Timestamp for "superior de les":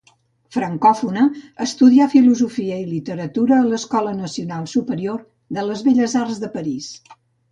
4.73-5.87